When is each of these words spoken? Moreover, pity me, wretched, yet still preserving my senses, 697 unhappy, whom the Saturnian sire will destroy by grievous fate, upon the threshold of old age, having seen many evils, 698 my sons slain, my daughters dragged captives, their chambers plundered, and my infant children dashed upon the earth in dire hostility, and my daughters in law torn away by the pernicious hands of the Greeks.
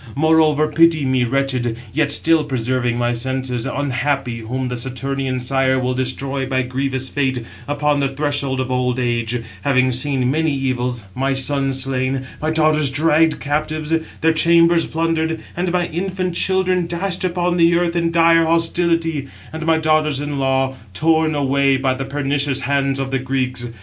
Moreover, 0.15 0.67
pity 0.67 1.05
me, 1.05 1.25
wretched, 1.25 1.77
yet 1.93 2.11
still 2.11 2.43
preserving 2.43 2.97
my 2.97 3.13
senses, 3.13 3.65
697 3.65 3.85
unhappy, 3.85 4.39
whom 4.39 4.67
the 4.67 4.75
Saturnian 4.75 5.39
sire 5.39 5.77
will 5.77 5.93
destroy 5.93 6.47
by 6.47 6.63
grievous 6.63 7.07
fate, 7.07 7.45
upon 7.67 7.99
the 7.99 8.07
threshold 8.07 8.59
of 8.59 8.71
old 8.71 8.97
age, 8.99 9.43
having 9.61 9.91
seen 9.91 10.31
many 10.31 10.51
evils, 10.51 11.01
698 11.13 11.21
my 11.21 11.33
sons 11.33 11.83
slain, 11.83 12.25
my 12.41 12.49
daughters 12.49 12.89
dragged 12.89 13.39
captives, 13.39 13.93
their 14.21 14.33
chambers 14.33 14.87
plundered, 14.87 15.39
and 15.55 15.71
my 15.71 15.85
infant 15.85 16.33
children 16.33 16.87
dashed 16.87 17.23
upon 17.23 17.57
the 17.57 17.75
earth 17.75 17.95
in 17.95 18.09
dire 18.11 18.45
hostility, 18.45 19.27
and 19.53 19.67
my 19.67 19.77
daughters 19.77 20.19
in 20.19 20.39
law 20.39 20.73
torn 20.95 21.35
away 21.35 21.77
by 21.77 21.93
the 21.93 22.05
pernicious 22.05 22.61
hands 22.61 22.97
of 22.99 23.11
the 23.11 23.19
Greeks. 23.19 23.67